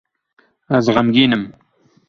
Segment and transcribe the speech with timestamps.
[0.77, 1.43] Ez xemgîn im.